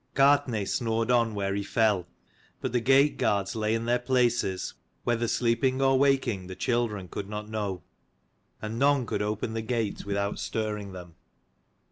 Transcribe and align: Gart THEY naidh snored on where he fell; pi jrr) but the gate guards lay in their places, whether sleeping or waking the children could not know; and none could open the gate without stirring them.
Gart 0.15 0.47
THEY 0.47 0.53
naidh 0.63 0.67
snored 0.67 1.11
on 1.11 1.35
where 1.35 1.53
he 1.53 1.61
fell; 1.61 2.05
pi 2.05 2.09
jrr) 2.09 2.55
but 2.59 2.71
the 2.71 2.79
gate 2.79 3.17
guards 3.19 3.55
lay 3.55 3.75
in 3.75 3.85
their 3.85 3.99
places, 3.99 4.73
whether 5.03 5.27
sleeping 5.27 5.79
or 5.79 5.99
waking 5.99 6.47
the 6.47 6.55
children 6.55 7.07
could 7.07 7.29
not 7.29 7.47
know; 7.47 7.83
and 8.63 8.79
none 8.79 9.05
could 9.05 9.21
open 9.21 9.53
the 9.53 9.61
gate 9.61 10.03
without 10.03 10.39
stirring 10.39 10.91
them. 10.93 11.17